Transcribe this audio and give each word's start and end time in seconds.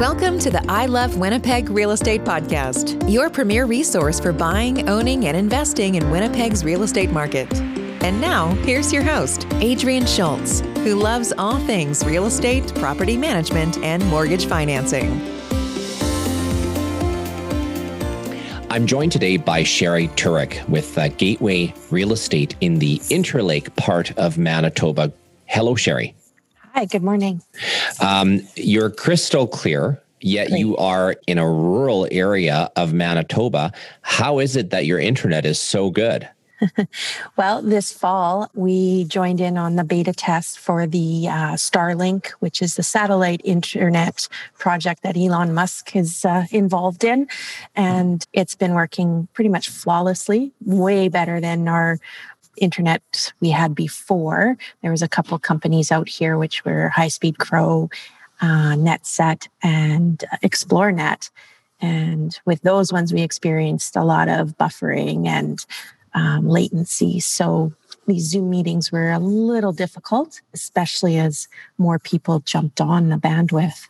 Welcome 0.00 0.38
to 0.38 0.50
the 0.50 0.64
I 0.66 0.86
Love 0.86 1.18
Winnipeg 1.18 1.68
Real 1.68 1.90
Estate 1.90 2.22
Podcast, 2.22 3.06
your 3.06 3.28
premier 3.28 3.66
resource 3.66 4.18
for 4.18 4.32
buying, 4.32 4.88
owning, 4.88 5.26
and 5.26 5.36
investing 5.36 5.96
in 5.96 6.10
Winnipeg's 6.10 6.64
real 6.64 6.84
estate 6.84 7.10
market. 7.10 7.52
And 8.02 8.18
now, 8.18 8.54
here's 8.64 8.94
your 8.94 9.02
host, 9.02 9.46
Adrian 9.56 10.06
Schultz, 10.06 10.60
who 10.60 10.94
loves 10.94 11.34
all 11.36 11.58
things 11.66 12.02
real 12.02 12.24
estate, 12.24 12.74
property 12.76 13.18
management, 13.18 13.76
and 13.84 14.02
mortgage 14.06 14.46
financing. 14.46 15.20
I'm 18.70 18.86
joined 18.86 19.12
today 19.12 19.36
by 19.36 19.64
Sherry 19.64 20.08
Turek 20.08 20.66
with 20.66 20.96
uh, 20.96 21.08
Gateway 21.08 21.74
Real 21.90 22.14
Estate 22.14 22.56
in 22.62 22.78
the 22.78 23.00
Interlake 23.10 23.76
part 23.76 24.16
of 24.16 24.38
Manitoba. 24.38 25.12
Hello, 25.44 25.74
Sherry. 25.74 26.14
Hi, 26.74 26.84
good 26.84 27.02
morning. 27.02 27.42
Um, 28.00 28.46
you're 28.54 28.90
crystal 28.90 29.48
clear, 29.48 30.00
yet 30.20 30.48
Great. 30.48 30.60
you 30.60 30.76
are 30.76 31.16
in 31.26 31.36
a 31.36 31.48
rural 31.50 32.06
area 32.12 32.70
of 32.76 32.92
Manitoba. 32.92 33.72
How 34.02 34.38
is 34.38 34.54
it 34.54 34.70
that 34.70 34.86
your 34.86 35.00
internet 35.00 35.44
is 35.44 35.58
so 35.58 35.90
good? 35.90 36.28
well, 37.36 37.62
this 37.62 37.92
fall, 37.92 38.50
we 38.54 39.04
joined 39.04 39.40
in 39.40 39.56
on 39.56 39.76
the 39.76 39.84
beta 39.84 40.12
test 40.12 40.58
for 40.58 40.86
the 40.86 41.26
uh, 41.26 41.54
Starlink, 41.54 42.30
which 42.40 42.62
is 42.62 42.76
the 42.76 42.82
satellite 42.82 43.40
internet 43.44 44.28
project 44.58 45.02
that 45.02 45.16
Elon 45.16 45.54
Musk 45.54 45.96
is 45.96 46.24
uh, 46.24 46.46
involved 46.50 47.02
in. 47.02 47.28
And 47.74 48.26
it's 48.32 48.54
been 48.54 48.74
working 48.74 49.28
pretty 49.32 49.48
much 49.48 49.68
flawlessly, 49.68 50.52
way 50.64 51.08
better 51.08 51.40
than 51.40 51.66
our 51.66 51.98
internet 52.60 53.32
we 53.40 53.50
had 53.50 53.74
before. 53.74 54.56
There 54.82 54.90
was 54.90 55.02
a 55.02 55.08
couple 55.08 55.38
companies 55.38 55.90
out 55.90 56.08
here, 56.08 56.38
which 56.38 56.64
were 56.64 56.88
High 56.90 57.08
Speed 57.08 57.38
Crow, 57.38 57.90
uh, 58.40 58.74
NetSet, 58.76 59.48
and 59.62 60.22
Xplornet. 60.42 61.30
And 61.80 62.38
with 62.44 62.62
those 62.62 62.92
ones, 62.92 63.12
we 63.12 63.22
experienced 63.22 63.96
a 63.96 64.04
lot 64.04 64.28
of 64.28 64.56
buffering 64.58 65.26
and 65.26 65.64
um, 66.14 66.48
latency. 66.48 67.20
So 67.20 67.72
these 68.06 68.28
Zoom 68.28 68.50
meetings 68.50 68.90
were 68.90 69.10
a 69.10 69.18
little 69.18 69.72
difficult, 69.72 70.40
especially 70.52 71.18
as 71.18 71.48
more 71.78 71.98
people 71.98 72.40
jumped 72.40 72.80
on 72.80 73.08
the 73.08 73.16
bandwidth. 73.16 73.89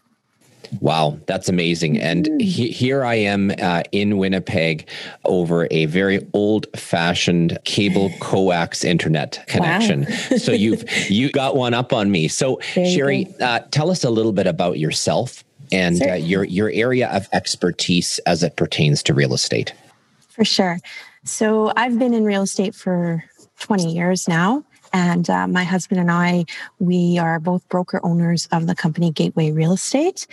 Wow, 0.80 1.18
that's 1.26 1.48
amazing. 1.48 1.98
And 1.98 2.26
mm. 2.26 2.40
he, 2.40 2.70
here 2.70 3.04
I 3.04 3.16
am 3.16 3.52
uh, 3.60 3.82
in 3.92 4.18
Winnipeg 4.18 4.88
over 5.24 5.66
a 5.70 5.86
very 5.86 6.26
old 6.32 6.66
fashioned 6.76 7.58
cable 7.64 8.10
coax 8.20 8.84
internet 8.84 9.44
connection. 9.48 10.06
Wow. 10.08 10.36
so 10.38 10.52
you've 10.52 10.84
you 11.10 11.30
got 11.32 11.56
one 11.56 11.74
up 11.74 11.92
on 11.92 12.10
me. 12.10 12.28
So 12.28 12.60
Sherry, 12.60 13.26
uh, 13.40 13.60
tell 13.70 13.90
us 13.90 14.04
a 14.04 14.10
little 14.10 14.32
bit 14.32 14.46
about 14.46 14.78
yourself 14.78 15.44
and 15.72 16.02
uh, 16.02 16.14
your 16.14 16.44
your 16.44 16.70
area 16.70 17.08
of 17.10 17.28
expertise 17.32 18.18
as 18.20 18.42
it 18.42 18.56
pertains 18.56 19.02
to 19.04 19.14
real 19.14 19.34
estate. 19.34 19.74
For 20.28 20.44
sure. 20.44 20.78
So 21.24 21.72
I've 21.76 21.98
been 21.98 22.14
in 22.14 22.24
real 22.24 22.42
estate 22.42 22.74
for 22.74 23.24
20 23.58 23.92
years 23.92 24.26
now. 24.26 24.64
And 24.92 25.28
uh, 25.30 25.46
my 25.46 25.64
husband 25.64 26.00
and 26.00 26.10
I, 26.10 26.44
we 26.78 27.18
are 27.18 27.38
both 27.38 27.68
broker 27.68 28.00
owners 28.02 28.48
of 28.52 28.66
the 28.66 28.74
company 28.74 29.10
Gateway 29.10 29.52
Real 29.52 29.72
Estate. 29.72 30.26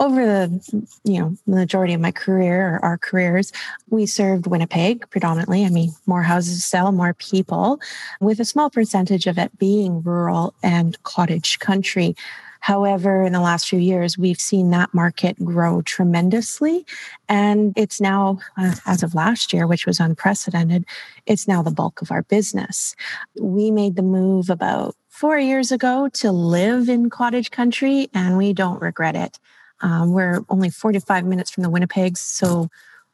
Over 0.00 0.24
the, 0.24 0.88
you 1.04 1.18
know, 1.18 1.36
majority 1.46 1.94
of 1.94 2.00
my 2.00 2.12
career 2.12 2.76
or 2.76 2.84
our 2.84 2.98
careers, 2.98 3.52
we 3.90 4.06
served 4.06 4.46
Winnipeg 4.46 5.08
predominantly. 5.10 5.64
I 5.64 5.70
mean, 5.70 5.90
more 6.06 6.22
houses 6.22 6.64
sell, 6.64 6.92
more 6.92 7.14
people, 7.14 7.80
with 8.20 8.40
a 8.40 8.44
small 8.44 8.70
percentage 8.70 9.26
of 9.26 9.38
it 9.38 9.56
being 9.58 10.02
rural 10.02 10.54
and 10.62 11.02
cottage 11.02 11.58
country. 11.58 12.14
However, 12.60 13.24
in 13.24 13.32
the 13.32 13.40
last 13.40 13.68
few 13.68 13.78
years, 13.78 14.18
we've 14.18 14.40
seen 14.40 14.70
that 14.70 14.92
market 14.92 15.42
grow 15.44 15.82
tremendously. 15.82 16.86
And 17.28 17.72
it's 17.76 18.00
now, 18.00 18.38
uh, 18.56 18.74
as 18.86 19.02
of 19.02 19.14
last 19.14 19.52
year, 19.52 19.66
which 19.66 19.86
was 19.86 20.00
unprecedented, 20.00 20.84
it's 21.26 21.48
now 21.48 21.62
the 21.62 21.70
bulk 21.70 22.02
of 22.02 22.10
our 22.10 22.22
business. 22.22 22.94
We 23.40 23.70
made 23.70 23.96
the 23.96 24.02
move 24.02 24.50
about 24.50 24.96
four 25.08 25.38
years 25.38 25.72
ago 25.72 26.08
to 26.14 26.30
live 26.30 26.88
in 26.88 27.10
cottage 27.10 27.50
country, 27.50 28.08
and 28.14 28.36
we 28.36 28.52
don't 28.52 28.80
regret 28.80 29.16
it. 29.16 29.38
Um, 29.80 30.12
we're 30.12 30.42
only 30.48 30.70
45 30.70 31.24
minutes 31.24 31.50
from 31.50 31.62
the 31.62 31.70
Winnipegs, 31.70 32.18
so 32.18 32.68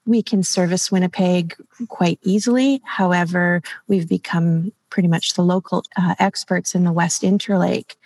we 0.06 0.22
can 0.22 0.42
service 0.42 0.92
Winnipeg 0.92 1.54
quite 1.88 2.18
easily. 2.22 2.82
However, 2.84 3.62
we've 3.88 4.08
become 4.08 4.72
pretty 4.90 5.08
much 5.08 5.34
the 5.34 5.42
local 5.42 5.82
uh, 5.96 6.14
experts 6.18 6.74
in 6.74 6.84
the 6.84 6.92
West 6.92 7.22
Interlake. 7.22 7.96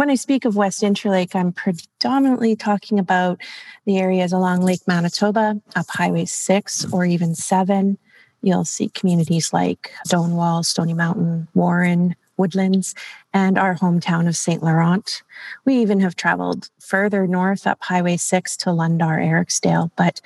When 0.00 0.08
I 0.08 0.14
speak 0.14 0.46
of 0.46 0.56
West 0.56 0.80
Interlake, 0.80 1.34
I'm 1.34 1.52
predominantly 1.52 2.56
talking 2.56 2.98
about 2.98 3.38
the 3.84 3.98
areas 3.98 4.32
along 4.32 4.62
Lake 4.62 4.80
Manitoba, 4.86 5.60
up 5.76 5.84
Highway 5.90 6.24
6 6.24 6.90
or 6.90 7.04
even 7.04 7.34
7. 7.34 7.98
You'll 8.40 8.64
see 8.64 8.88
communities 8.88 9.52
like 9.52 9.92
Stonewall, 10.06 10.62
Stony 10.62 10.94
Mountain, 10.94 11.48
Warren, 11.52 12.16
Woodlands, 12.38 12.94
and 13.34 13.58
our 13.58 13.74
hometown 13.74 14.26
of 14.26 14.38
St. 14.38 14.62
Laurent. 14.62 15.22
We 15.66 15.74
even 15.74 16.00
have 16.00 16.16
traveled 16.16 16.70
further 16.78 17.26
north 17.26 17.66
up 17.66 17.82
Highway 17.82 18.16
6 18.16 18.56
to 18.56 18.70
Lundar, 18.70 19.22
Eriksdale. 19.22 19.90
But 19.96 20.22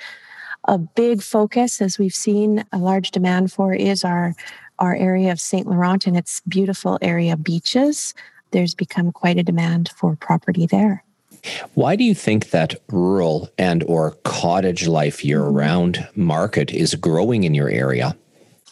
a 0.69 0.77
big 0.77 1.21
focus, 1.21 1.81
as 1.81 1.99
we've 1.99 2.15
seen 2.15 2.63
a 2.71 2.77
large 2.77 3.11
demand 3.11 3.51
for, 3.51 3.73
is 3.73 4.05
our, 4.05 4.35
our 4.79 4.95
area 4.95 5.33
of 5.33 5.41
St. 5.41 5.67
Laurent 5.67 6.07
and 6.07 6.15
its 6.15 6.41
beautiful 6.47 6.97
area 7.01 7.35
beaches 7.35 8.13
there's 8.55 8.73
become 8.73 9.11
quite 9.11 9.37
a 9.37 9.43
demand 9.43 9.91
for 9.97 10.15
property 10.15 10.65
there. 10.65 11.03
Why 11.73 11.97
do 11.97 12.05
you 12.05 12.15
think 12.15 12.51
that 12.51 12.75
rural 12.89 13.49
and 13.57 13.83
or 13.83 14.11
cottage 14.23 14.87
life 14.87 15.25
year-round 15.25 16.07
market 16.15 16.71
is 16.71 16.95
growing 16.95 17.43
in 17.43 17.53
your 17.53 17.69
area? 17.69 18.15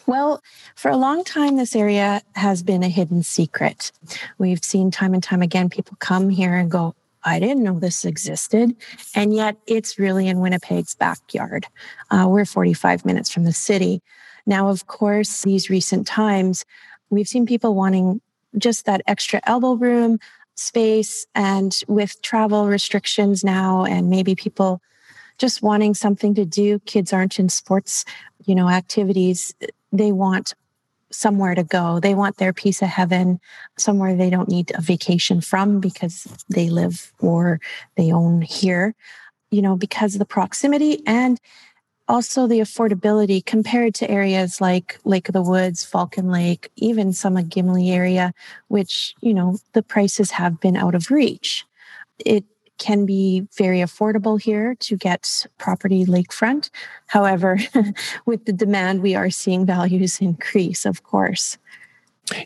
Well, 0.08 0.42
for 0.76 0.90
a 0.90 0.96
long 0.96 1.26
time, 1.26 1.58
this 1.58 1.76
area 1.76 2.22
has 2.36 2.64
been 2.64 2.82
a 2.82 2.88
hidden 2.88 3.24
secret. 3.24 3.92
We've 4.38 4.64
seen 4.64 4.90
time 4.90 5.14
and 5.14 5.22
time 5.22 5.42
again 5.42 5.70
people 5.70 5.98
come 6.00 6.30
here 6.30 6.56
and 6.56 6.72
go, 6.72 6.96
I 7.26 7.42
didn't 7.42 7.64
know 7.64 7.78
this 7.78 8.06
existed. 8.06 8.74
And 9.16 9.36
yet 9.36 9.58
it's 9.68 10.00
really 10.00 10.30
in 10.30 10.40
Winnipeg's 10.40 10.96
backyard. 10.96 11.68
Uh, 12.10 12.28
we're 12.30 12.46
45 12.46 13.06
minutes 13.06 13.30
from 13.30 13.44
the 13.44 13.54
city. 13.54 14.02
Now, 14.46 14.70
of 14.70 14.88
course, 14.88 15.42
these 15.42 15.70
recent 15.70 16.08
times, 16.08 16.64
we've 17.10 17.28
seen 17.28 17.46
people 17.46 17.76
wanting 17.76 18.22
just 18.58 18.86
that 18.86 19.02
extra 19.08 19.42
elbow 19.46 19.74
room 19.74 20.20
space 20.56 21.26
and 21.34 21.80
with 21.88 22.22
travel 22.22 22.68
restrictions 22.68 23.44
now 23.44 23.84
and 23.86 24.10
maybe 24.10 24.36
people 24.36 24.82
just 25.40 25.64
wanting 25.64 25.94
something 25.94 26.36
to 26.36 26.46
do 26.46 26.78
kids 26.80 27.12
aren't 27.12 27.40
in 27.40 27.50
sports 27.50 28.06
you 28.46 28.54
know 28.54 28.70
activities 28.70 29.56
they 29.92 30.12
want 30.12 30.54
somewhere 31.14 31.56
to 31.56 31.64
go. 31.64 32.00
They 32.00 32.16
want 32.16 32.38
their 32.38 32.54
piece 32.54 32.82
of 32.82 32.90
heaven 32.90 33.40
somewhere 33.78 34.16
they 34.16 34.30
don't 34.30 34.50
need 34.50 34.72
a 34.76 34.82
vacation 34.82 35.42
from 35.42 35.80
because 35.80 36.24
they 36.50 36.70
live 36.70 37.14
or 37.20 37.62
they 37.96 38.12
own 38.12 38.42
here 38.42 38.96
you 39.52 39.62
know 39.62 39.76
because 39.76 40.16
of 40.16 40.20
the 40.20 40.26
proximity 40.26 41.04
and 41.06 41.40
also 42.08 42.48
the 42.48 42.60
affordability 42.60 43.46
compared 43.46 43.94
to 43.96 44.10
areas 44.10 44.60
like 44.60 45.00
Lake 45.06 45.30
of 45.30 45.34
the 45.34 45.42
Woods, 45.42 45.86
Falcon 45.86 46.30
Lake, 46.30 46.70
even 46.76 47.14
some 47.14 47.38
of 47.38 47.50
Gimli 47.50 47.92
area, 47.92 48.34
which, 48.68 49.16
you 49.22 49.34
know, 49.34 49.58
the 49.74 49.84
prices 49.84 50.32
have 50.32 50.60
been 50.60 50.76
out 50.76 50.96
of 50.96 51.12
reach. 51.12 51.66
It 52.20 52.46
can 52.78 53.06
be 53.06 53.48
very 53.56 53.80
affordable 53.80 54.42
here 54.42 54.76
to 54.76 54.98
get 54.98 55.46
property 55.58 56.06
lakefront. 56.06 56.70
However, 57.08 57.60
with 58.26 58.46
the 58.46 58.54
demand, 58.54 59.02
we 59.02 59.16
are 59.16 59.30
seeing 59.30 59.66
values 59.66 60.20
increase, 60.20 60.86
of 60.86 61.04
course. 61.04 61.58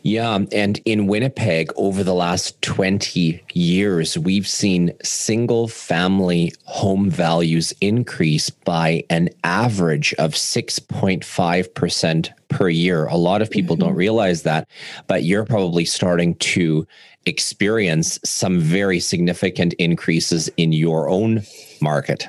Yeah. 0.02 0.38
And 0.52 0.80
in 0.84 1.06
Winnipeg, 1.06 1.70
over 1.76 2.02
the 2.02 2.14
last 2.14 2.60
20 2.62 3.40
years, 3.52 4.18
we've 4.18 4.48
seen 4.48 4.92
single 5.02 5.68
family 5.68 6.52
home 6.64 7.08
values 7.08 7.72
increase 7.80 8.50
by 8.50 9.04
an 9.08 9.30
average 9.44 10.14
of 10.14 10.32
6.5% 10.32 12.30
per 12.48 12.68
year. 12.68 13.06
A 13.06 13.16
lot 13.16 13.40
of 13.40 13.50
people 13.50 13.76
mm-hmm. 13.76 13.86
don't 13.86 13.94
realize 13.94 14.42
that, 14.42 14.68
but 15.06 15.22
you're 15.22 15.44
probably 15.44 15.84
starting 15.84 16.34
to 16.36 16.86
experience 17.26 18.18
some 18.24 18.58
very 18.58 18.98
significant 18.98 19.74
increases 19.74 20.48
in 20.56 20.72
your 20.72 21.08
own 21.08 21.42
market. 21.80 22.26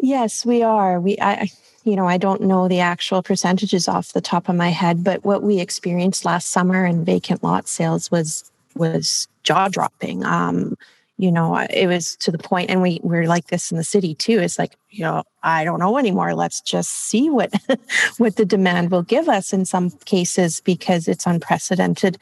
Yes, 0.00 0.44
we 0.46 0.62
are. 0.62 1.00
We, 1.00 1.16
I, 1.20 1.50
you 1.88 1.96
know, 1.96 2.06
I 2.06 2.18
don't 2.18 2.42
know 2.42 2.68
the 2.68 2.80
actual 2.80 3.22
percentages 3.22 3.88
off 3.88 4.12
the 4.12 4.20
top 4.20 4.50
of 4.50 4.56
my 4.56 4.68
head, 4.68 5.02
but 5.02 5.24
what 5.24 5.42
we 5.42 5.58
experienced 5.58 6.26
last 6.26 6.50
summer 6.50 6.84
in 6.84 7.02
vacant 7.02 7.42
lot 7.42 7.66
sales 7.66 8.10
was 8.10 8.50
was 8.74 9.26
jaw 9.42 9.68
dropping. 9.68 10.22
Um, 10.22 10.76
you 11.16 11.32
know, 11.32 11.56
it 11.56 11.86
was 11.86 12.14
to 12.16 12.30
the 12.30 12.36
point, 12.36 12.68
and 12.68 12.82
we 12.82 13.00
we're 13.02 13.26
like 13.26 13.46
this 13.46 13.70
in 13.70 13.78
the 13.78 13.84
city 13.84 14.14
too. 14.14 14.38
It's 14.38 14.58
like, 14.58 14.76
you 14.90 15.02
know, 15.02 15.22
I 15.42 15.64
don't 15.64 15.80
know 15.80 15.96
anymore. 15.96 16.34
Let's 16.34 16.60
just 16.60 16.90
see 16.90 17.30
what 17.30 17.54
what 18.18 18.36
the 18.36 18.44
demand 18.44 18.90
will 18.90 19.02
give 19.02 19.26
us 19.26 19.54
in 19.54 19.64
some 19.64 19.90
cases 20.04 20.60
because 20.60 21.08
it's 21.08 21.26
unprecedented. 21.26 22.18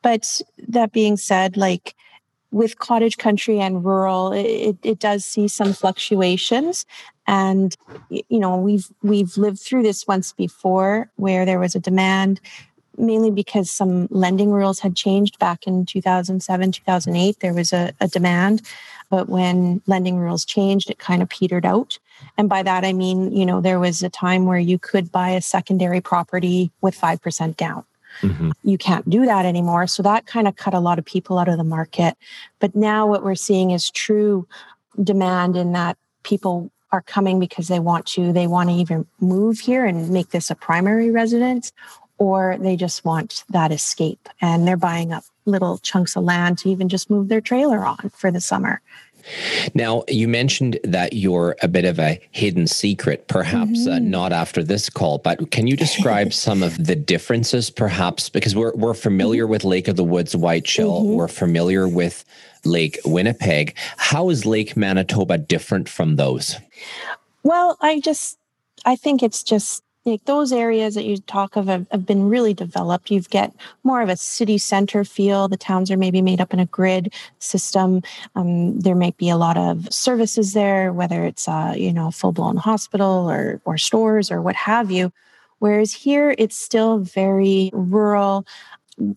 But 0.00 0.40
that 0.68 0.92
being 0.92 1.16
said, 1.16 1.56
like 1.56 1.96
with 2.52 2.78
cottage 2.78 3.18
country 3.18 3.58
and 3.58 3.84
rural, 3.84 4.32
it, 4.32 4.76
it 4.84 5.00
does 5.00 5.24
see 5.24 5.48
some 5.48 5.72
fluctuations. 5.72 6.86
And 7.28 7.76
you 8.08 8.40
know, 8.40 8.56
we've 8.56 8.88
we've 9.02 9.36
lived 9.36 9.60
through 9.60 9.84
this 9.84 10.08
once 10.08 10.32
before 10.32 11.10
where 11.16 11.44
there 11.44 11.60
was 11.60 11.76
a 11.76 11.80
demand 11.80 12.40
mainly 12.96 13.30
because 13.30 13.70
some 13.70 14.08
lending 14.10 14.50
rules 14.50 14.80
had 14.80 14.96
changed 14.96 15.38
back 15.38 15.68
in 15.68 15.86
2007, 15.86 16.72
2008. 16.72 17.38
There 17.38 17.54
was 17.54 17.72
a, 17.72 17.92
a 18.00 18.08
demand, 18.08 18.62
but 19.08 19.28
when 19.28 19.80
lending 19.86 20.16
rules 20.16 20.44
changed, 20.44 20.90
it 20.90 20.98
kind 20.98 21.22
of 21.22 21.28
petered 21.28 21.64
out. 21.64 21.98
And 22.36 22.48
by 22.48 22.64
that, 22.64 22.84
I 22.84 22.92
mean, 22.92 23.34
you 23.34 23.46
know, 23.46 23.60
there 23.60 23.78
was 23.78 24.02
a 24.02 24.08
time 24.08 24.46
where 24.46 24.58
you 24.58 24.80
could 24.80 25.12
buy 25.12 25.30
a 25.30 25.40
secondary 25.40 26.00
property 26.00 26.72
with 26.80 26.98
5% 26.98 27.56
down. 27.56 27.84
Mm-hmm. 28.22 28.50
You 28.64 28.78
can't 28.78 29.08
do 29.08 29.26
that 29.26 29.46
anymore. 29.46 29.86
So 29.86 30.02
that 30.02 30.26
kind 30.26 30.48
of 30.48 30.56
cut 30.56 30.74
a 30.74 30.80
lot 30.80 30.98
of 30.98 31.04
people 31.04 31.38
out 31.38 31.48
of 31.48 31.56
the 31.56 31.64
market. 31.64 32.16
But 32.58 32.74
now 32.74 33.06
what 33.06 33.22
we're 33.22 33.36
seeing 33.36 33.70
is 33.70 33.90
true 33.90 34.48
demand 35.00 35.56
in 35.56 35.72
that 35.72 35.96
people 36.24 36.72
are 36.92 37.02
coming 37.02 37.38
because 37.38 37.68
they 37.68 37.78
want 37.80 38.06
to, 38.06 38.32
they 38.32 38.46
want 38.46 38.68
to 38.70 38.74
even 38.74 39.06
move 39.20 39.60
here 39.60 39.84
and 39.84 40.10
make 40.10 40.30
this 40.30 40.50
a 40.50 40.54
primary 40.54 41.10
residence, 41.10 41.72
or 42.18 42.56
they 42.58 42.76
just 42.76 43.04
want 43.04 43.44
that 43.50 43.72
escape 43.72 44.28
and 44.40 44.66
they're 44.66 44.76
buying 44.76 45.12
up 45.12 45.24
little 45.44 45.78
chunks 45.78 46.16
of 46.16 46.24
land 46.24 46.58
to 46.58 46.68
even 46.68 46.88
just 46.88 47.10
move 47.10 47.28
their 47.28 47.40
trailer 47.40 47.84
on 47.84 48.10
for 48.14 48.30
the 48.30 48.40
summer. 48.40 48.80
Now, 49.74 50.04
you 50.08 50.28
mentioned 50.28 50.78
that 50.84 51.12
you're 51.12 51.56
a 51.62 51.68
bit 51.68 51.84
of 51.84 51.98
a 51.98 52.20
hidden 52.30 52.66
secret, 52.66 53.28
perhaps 53.28 53.86
uh, 53.86 53.90
mm-hmm. 53.90 53.92
uh, 53.92 53.98
not 53.98 54.32
after 54.32 54.62
this 54.62 54.88
call, 54.88 55.18
but 55.18 55.50
can 55.50 55.66
you 55.66 55.76
describe 55.76 56.32
some 56.46 56.62
of 56.62 56.86
the 56.86 56.96
differences, 56.96 57.70
perhaps? 57.70 58.28
Because 58.28 58.54
we're, 58.54 58.74
we're 58.74 58.94
familiar 58.94 59.44
mm-hmm. 59.44 59.52
with 59.52 59.64
Lake 59.64 59.88
of 59.88 59.96
the 59.96 60.04
Woods 60.04 60.34
Whiteshell, 60.34 61.02
mm-hmm. 61.02 61.14
we're 61.14 61.28
familiar 61.28 61.88
with 61.88 62.24
Lake 62.64 62.98
Winnipeg. 63.04 63.76
How 63.96 64.30
is 64.30 64.46
Lake 64.46 64.76
Manitoba 64.76 65.38
different 65.38 65.88
from 65.88 66.16
those? 66.16 66.56
Well, 67.42 67.76
I 67.80 68.00
just, 68.00 68.38
I 68.84 68.96
think 68.96 69.22
it's 69.22 69.42
just 69.42 69.82
like 70.04 70.24
those 70.24 70.52
areas 70.52 70.94
that 70.94 71.04
you 71.04 71.18
talk 71.18 71.56
of 71.56 71.66
have, 71.66 71.86
have, 71.90 72.06
been 72.06 72.28
really 72.28 72.54
developed. 72.54 73.10
You've 73.10 73.30
get 73.30 73.54
more 73.84 74.00
of 74.00 74.08
a 74.08 74.16
city 74.16 74.58
center 74.58 75.04
feel. 75.04 75.48
The 75.48 75.56
towns 75.56 75.90
are 75.90 75.96
maybe 75.96 76.22
made 76.22 76.40
up 76.40 76.52
in 76.52 76.60
a 76.60 76.66
grid 76.66 77.12
system. 77.38 78.02
Um, 78.34 78.80
there 78.80 78.94
might 78.94 79.16
be 79.16 79.28
a 79.28 79.36
lot 79.36 79.56
of 79.56 79.92
services 79.92 80.54
there, 80.54 80.92
whether 80.92 81.24
it's 81.24 81.46
a 81.48 81.74
you 81.76 81.92
know 81.92 82.10
full 82.10 82.32
blown 82.32 82.56
hospital 82.56 83.30
or 83.30 83.60
or 83.64 83.78
stores 83.78 84.30
or 84.30 84.40
what 84.40 84.56
have 84.56 84.90
you. 84.90 85.12
Whereas 85.58 85.92
here, 85.92 86.34
it's 86.38 86.56
still 86.56 86.98
very 86.98 87.70
rural. 87.72 88.46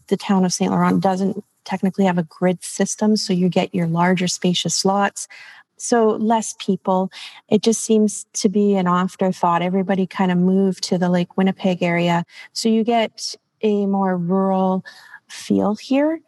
The 0.07 0.17
town 0.17 0.45
of 0.45 0.53
St. 0.53 0.71
Laurent 0.71 1.01
doesn't 1.01 1.43
technically 1.63 2.05
have 2.05 2.17
a 2.17 2.23
grid 2.23 2.63
system, 2.63 3.15
so 3.15 3.33
you 3.33 3.47
get 3.47 3.73
your 3.73 3.87
larger 3.87 4.27
spacious 4.27 4.83
lots 4.83 5.27
so 5.81 6.09
less 6.09 6.55
people. 6.59 7.11
It 7.49 7.61
just 7.61 7.81
seems 7.81 8.25
to 8.33 8.49
be 8.49 8.75
an 8.75 8.87
afterthought. 8.87 9.61
Everybody 9.61 10.05
kind 10.05 10.31
of 10.31 10.37
moved 10.37 10.83
to 10.85 10.97
the 10.97 11.09
Lake 11.09 11.37
Winnipeg 11.37 11.81
area. 11.81 12.23
So 12.53 12.69
you 12.69 12.83
get 12.83 13.35
a 13.61 13.85
more 13.85 14.17
rural 14.17 14.85
feel 15.27 15.75
here. 15.75 16.21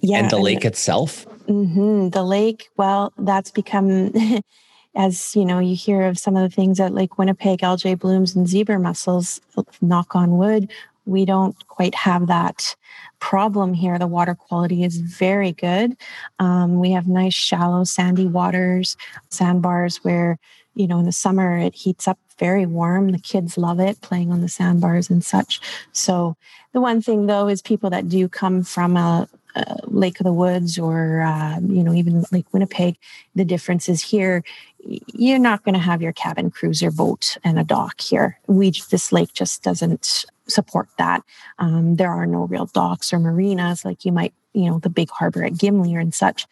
Yeah. 0.00 0.18
And 0.18 0.30
the 0.30 0.38
lake 0.38 0.64
itself? 0.64 1.26
Mm-hmm, 1.46 2.10
the 2.10 2.22
lake, 2.22 2.68
well, 2.76 3.12
that's 3.18 3.50
become, 3.50 4.12
as 4.94 5.34
you 5.34 5.44
know, 5.44 5.58
you 5.58 5.74
hear 5.74 6.02
of 6.02 6.18
some 6.18 6.36
of 6.36 6.48
the 6.48 6.54
things 6.54 6.80
at 6.80 6.94
Lake 6.94 7.18
Winnipeg, 7.18 7.62
algae 7.62 7.94
blooms 7.94 8.34
and 8.34 8.48
zebra 8.48 8.78
mussels, 8.78 9.40
knock 9.80 10.14
on 10.14 10.38
wood. 10.38 10.70
We 11.06 11.24
don't 11.24 11.56
quite 11.68 11.94
have 11.94 12.26
that 12.28 12.76
problem 13.20 13.74
here. 13.74 13.98
The 13.98 14.06
water 14.06 14.34
quality 14.34 14.84
is 14.84 14.98
very 14.98 15.52
good. 15.52 15.96
Um, 16.38 16.78
we 16.78 16.90
have 16.92 17.08
nice, 17.08 17.34
shallow, 17.34 17.84
sandy 17.84 18.26
waters, 18.26 18.96
sandbars 19.30 19.98
where, 19.98 20.38
you 20.74 20.86
know, 20.86 20.98
in 20.98 21.04
the 21.04 21.12
summer 21.12 21.58
it 21.58 21.74
heats 21.74 22.06
up 22.06 22.18
very 22.38 22.66
warm. 22.66 23.12
The 23.12 23.18
kids 23.18 23.58
love 23.58 23.80
it 23.80 24.00
playing 24.00 24.32
on 24.32 24.40
the 24.40 24.48
sandbars 24.48 25.10
and 25.10 25.22
such. 25.24 25.60
So, 25.92 26.36
the 26.72 26.80
one 26.80 27.02
thing 27.02 27.26
though 27.26 27.48
is 27.48 27.60
people 27.60 27.90
that 27.90 28.08
do 28.08 28.28
come 28.28 28.62
from 28.62 28.96
a, 28.96 29.28
uh, 29.54 29.76
Lake 29.84 30.20
of 30.20 30.24
the 30.24 30.32
Woods 30.32 30.78
or 30.78 31.22
uh, 31.22 31.58
you 31.60 31.82
know 31.82 31.92
even 31.92 32.24
Lake 32.32 32.52
Winnipeg, 32.52 32.96
the 33.34 33.44
difference 33.44 33.88
is 33.88 34.02
here. 34.02 34.42
You're 34.78 35.38
not 35.38 35.64
going 35.64 35.74
to 35.74 35.80
have 35.80 36.00
your 36.00 36.12
cabin 36.12 36.50
cruiser 36.50 36.90
boat 36.90 37.36
and 37.44 37.58
a 37.58 37.64
dock 37.64 38.00
here. 38.00 38.38
We 38.46 38.72
this 38.90 39.12
lake 39.12 39.32
just 39.34 39.62
doesn't 39.62 40.24
support 40.48 40.88
that. 40.98 41.22
Um, 41.58 41.96
there 41.96 42.10
are 42.10 42.26
no 42.26 42.44
real 42.44 42.66
docks 42.66 43.12
or 43.12 43.18
marinas 43.18 43.84
like 43.84 44.04
you 44.04 44.12
might, 44.12 44.34
you 44.52 44.68
know, 44.68 44.78
the 44.78 44.90
big 44.90 45.10
harbor 45.10 45.44
at 45.44 45.56
Gimli 45.56 45.94
or 45.94 46.00
and 46.00 46.14
such. 46.14 46.46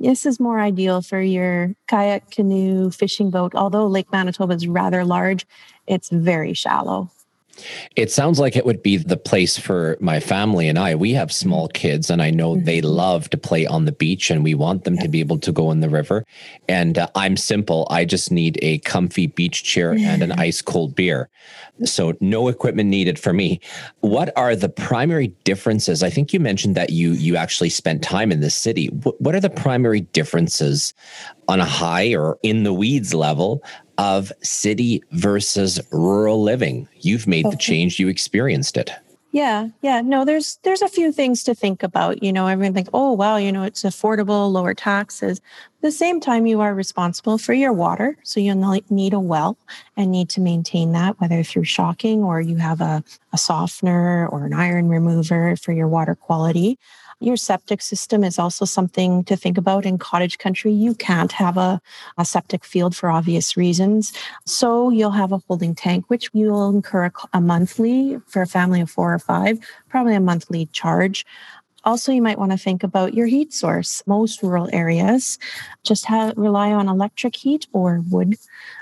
This 0.00 0.26
is 0.26 0.40
more 0.40 0.60
ideal 0.60 1.02
for 1.02 1.20
your 1.20 1.74
kayak, 1.86 2.30
canoe, 2.30 2.90
fishing 2.90 3.30
boat. 3.30 3.54
Although 3.54 3.86
Lake 3.86 4.10
Manitoba 4.10 4.54
is 4.54 4.66
rather 4.66 5.04
large, 5.04 5.46
it's 5.86 6.08
very 6.08 6.54
shallow. 6.54 7.10
It 7.94 8.10
sounds 8.10 8.38
like 8.38 8.56
it 8.56 8.66
would 8.66 8.82
be 8.82 8.96
the 8.96 9.16
place 9.16 9.58
for 9.58 9.96
my 10.00 10.20
family 10.20 10.68
and 10.68 10.78
I. 10.78 10.94
We 10.94 11.12
have 11.14 11.32
small 11.32 11.68
kids, 11.68 12.10
and 12.10 12.22
I 12.22 12.30
know 12.30 12.54
mm-hmm. 12.54 12.64
they 12.64 12.80
love 12.80 13.30
to 13.30 13.36
play 13.36 13.66
on 13.66 13.84
the 13.84 13.92
beach, 13.92 14.30
and 14.30 14.44
we 14.44 14.54
want 14.54 14.84
them 14.84 14.98
to 14.98 15.08
be 15.08 15.20
able 15.20 15.38
to 15.38 15.52
go 15.52 15.70
in 15.70 15.80
the 15.80 15.88
river. 15.88 16.24
And 16.68 16.98
uh, 16.98 17.08
I'm 17.14 17.36
simple. 17.36 17.86
I 17.90 18.04
just 18.04 18.30
need 18.30 18.58
a 18.62 18.78
comfy 18.78 19.26
beach 19.26 19.64
chair 19.64 19.92
and 19.92 20.22
an 20.22 20.32
ice 20.38 20.62
cold 20.62 20.94
beer. 20.94 21.28
So, 21.84 22.14
no 22.20 22.48
equipment 22.48 22.88
needed 22.88 23.18
for 23.18 23.32
me. 23.32 23.60
What 24.00 24.32
are 24.36 24.56
the 24.56 24.68
primary 24.68 25.28
differences? 25.44 26.02
I 26.02 26.10
think 26.10 26.32
you 26.32 26.40
mentioned 26.40 26.74
that 26.74 26.90
you 26.90 27.12
you 27.12 27.36
actually 27.36 27.70
spent 27.70 28.02
time 28.02 28.32
in 28.32 28.40
the 28.40 28.50
city. 28.50 28.86
What, 28.88 29.20
what 29.20 29.34
are 29.34 29.40
the 29.40 29.50
primary 29.50 30.00
differences 30.00 30.94
on 31.48 31.60
a 31.60 31.64
high 31.64 32.14
or 32.14 32.38
in 32.42 32.64
the 32.64 32.72
weeds 32.72 33.14
level 33.14 33.62
of 33.98 34.32
city 34.42 35.02
versus 35.12 35.80
rural 35.92 36.42
living. 36.42 36.88
You've 37.00 37.26
made 37.26 37.46
okay. 37.46 37.54
the 37.54 37.58
change, 37.58 37.98
you 37.98 38.08
experienced 38.08 38.76
it. 38.76 38.90
Yeah, 39.36 39.68
yeah. 39.82 40.00
No, 40.00 40.24
there's 40.24 40.58
there's 40.62 40.80
a 40.80 40.88
few 40.88 41.12
things 41.12 41.44
to 41.44 41.54
think 41.54 41.82
about. 41.82 42.22
You 42.22 42.32
know, 42.32 42.46
everyone 42.46 42.72
think, 42.72 42.88
oh 42.94 43.12
wow, 43.12 43.36
you 43.36 43.52
know, 43.52 43.64
it's 43.64 43.82
affordable, 43.82 44.50
lower 44.50 44.72
taxes. 44.72 45.40
At 45.40 45.82
the 45.82 45.92
same 45.92 46.20
time, 46.20 46.46
you 46.46 46.62
are 46.62 46.74
responsible 46.74 47.36
for 47.36 47.52
your 47.52 47.74
water, 47.74 48.16
so 48.22 48.40
you 48.40 48.54
need 48.88 49.12
a 49.12 49.20
well 49.20 49.58
and 49.94 50.10
need 50.10 50.30
to 50.30 50.40
maintain 50.40 50.92
that, 50.92 51.20
whether 51.20 51.42
through 51.42 51.64
shocking 51.64 52.24
or 52.24 52.40
you 52.40 52.56
have 52.56 52.80
a, 52.80 53.04
a 53.34 53.36
softener 53.36 54.26
or 54.28 54.46
an 54.46 54.54
iron 54.54 54.88
remover 54.88 55.54
for 55.56 55.72
your 55.72 55.88
water 55.88 56.14
quality. 56.14 56.78
Your 57.20 57.36
septic 57.36 57.80
system 57.80 58.22
is 58.22 58.38
also 58.38 58.64
something 58.64 59.24
to 59.24 59.36
think 59.36 59.56
about 59.56 59.86
in 59.86 59.96
cottage 59.96 60.38
country. 60.38 60.72
You 60.72 60.94
can't 60.94 61.32
have 61.32 61.56
a, 61.56 61.80
a 62.18 62.24
septic 62.24 62.64
field 62.64 62.94
for 62.94 63.10
obvious 63.10 63.56
reasons. 63.56 64.12
So 64.44 64.90
you'll 64.90 65.12
have 65.12 65.32
a 65.32 65.40
holding 65.48 65.74
tank, 65.74 66.04
which 66.08 66.28
you'll 66.34 66.68
incur 66.68 67.06
a, 67.06 67.12
a 67.32 67.40
monthly 67.40 68.18
for 68.26 68.42
a 68.42 68.46
family 68.46 68.82
of 68.82 68.90
four 68.90 69.14
or 69.14 69.18
five, 69.18 69.58
probably 69.88 70.14
a 70.14 70.20
monthly 70.20 70.66
charge. 70.66 71.24
Also, 71.86 72.10
you 72.10 72.20
might 72.20 72.38
want 72.38 72.50
to 72.50 72.58
think 72.58 72.82
about 72.82 73.14
your 73.14 73.26
heat 73.26 73.54
source. 73.54 74.02
Most 74.06 74.42
rural 74.42 74.68
areas 74.72 75.38
just 75.84 76.04
have, 76.06 76.36
rely 76.36 76.72
on 76.72 76.88
electric 76.88 77.36
heat 77.36 77.68
or 77.72 78.02
wood. 78.10 78.34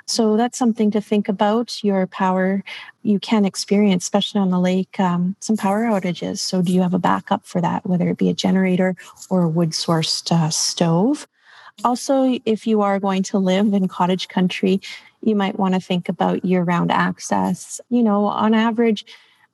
So 0.07 0.39
that's 0.39 0.57
something 0.57 0.91
to 0.93 1.03
think 1.03 1.29
about. 1.29 1.85
Your 1.85 2.07
power, 2.07 2.65
you 3.03 3.21
can 3.21 3.45
experience, 3.45 4.05
especially 4.05 4.41
on 4.41 4.49
the 4.49 4.59
lake, 4.59 4.99
um, 4.99 5.37
some 5.41 5.59
power 5.59 5.85
outages. 5.85 6.39
So, 6.39 6.63
do 6.63 6.73
you 6.73 6.81
have 6.81 6.95
a 6.95 6.99
backup 6.99 7.45
for 7.45 7.61
that, 7.61 7.87
whether 7.87 8.09
it 8.09 8.17
be 8.17 8.31
a 8.31 8.35
generator 8.35 8.97
or 9.29 9.43
a 9.43 9.49
wood 9.49 9.71
sourced 9.71 10.33
uh, 10.33 10.49
stove? 10.49 11.29
Also, 11.85 12.39
if 12.47 12.67
you 12.67 12.81
are 12.81 12.99
going 12.99 13.23
to 13.25 13.39
live 13.39 13.75
in 13.75 13.87
cottage 13.87 14.29
country, 14.29 14.81
you 15.21 15.37
might 15.37 15.59
want 15.59 15.75
to 15.75 15.81
think 15.81 16.09
about 16.09 16.45
year 16.45 16.63
round 16.63 16.91
access. 16.91 17.83
You 17.91 18.03
know, 18.03 18.25
on 18.27 18.55
average, 18.55 19.05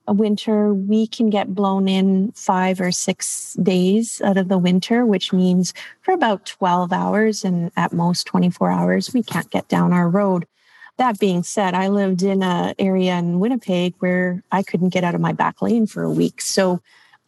a 0.07 0.13
winter, 0.13 0.73
we 0.73 1.07
can 1.07 1.29
get 1.29 1.53
blown 1.53 1.87
in 1.87 2.31
five 2.33 2.81
or 2.81 2.91
six 2.91 3.53
days 3.61 4.21
out 4.21 4.37
of 4.37 4.47
the 4.47 4.57
winter, 4.57 5.05
which 5.05 5.31
means 5.31 5.73
for 6.01 6.13
about 6.13 6.45
12 6.45 6.91
hours 6.91 7.43
and 7.43 7.71
at 7.77 7.93
most 7.93 8.25
24 8.25 8.71
hours, 8.71 9.13
we 9.13 9.23
can't 9.23 9.49
get 9.51 9.67
down 9.67 9.93
our 9.93 10.09
road. 10.09 10.45
That 10.97 11.19
being 11.19 11.43
said, 11.43 11.73
I 11.73 11.87
lived 11.87 12.23
in 12.23 12.43
an 12.43 12.75
area 12.77 13.15
in 13.17 13.39
Winnipeg 13.39 13.93
where 13.99 14.43
I 14.51 14.63
couldn't 14.63 14.89
get 14.89 15.03
out 15.03 15.15
of 15.15 15.21
my 15.21 15.31
back 15.33 15.61
lane 15.61 15.87
for 15.87 16.03
a 16.03 16.11
week. 16.11 16.41
So, 16.41 16.81